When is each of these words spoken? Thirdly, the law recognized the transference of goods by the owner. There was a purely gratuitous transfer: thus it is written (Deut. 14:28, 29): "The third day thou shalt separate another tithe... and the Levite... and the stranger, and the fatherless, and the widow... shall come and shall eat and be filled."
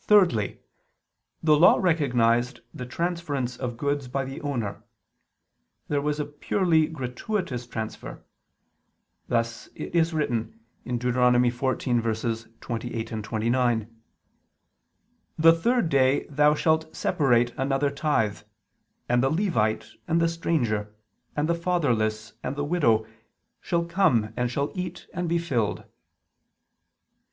Thirdly, 0.00 0.58
the 1.40 1.56
law 1.56 1.76
recognized 1.76 2.62
the 2.74 2.84
transference 2.84 3.56
of 3.56 3.76
goods 3.76 4.08
by 4.08 4.24
the 4.24 4.40
owner. 4.40 4.82
There 5.86 6.02
was 6.02 6.18
a 6.18 6.24
purely 6.24 6.88
gratuitous 6.88 7.64
transfer: 7.68 8.24
thus 9.28 9.68
it 9.76 9.94
is 9.94 10.12
written 10.12 10.58
(Deut. 10.84 10.98
14:28, 11.12 13.22
29): 13.22 14.02
"The 15.38 15.52
third 15.52 15.88
day 15.88 16.26
thou 16.28 16.56
shalt 16.56 16.92
separate 16.96 17.52
another 17.56 17.90
tithe... 17.92 18.40
and 19.08 19.22
the 19.22 19.30
Levite... 19.30 19.90
and 20.08 20.20
the 20.20 20.28
stranger, 20.28 20.92
and 21.36 21.48
the 21.48 21.54
fatherless, 21.54 22.32
and 22.42 22.56
the 22.56 22.64
widow... 22.64 23.06
shall 23.60 23.84
come 23.84 24.34
and 24.36 24.50
shall 24.50 24.72
eat 24.74 25.06
and 25.14 25.28
be 25.28 25.38
filled." 25.38 25.84